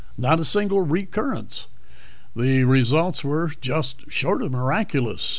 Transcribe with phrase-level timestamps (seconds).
[0.17, 1.67] Not a single recurrence.
[2.35, 5.29] The results were just short of miraculous."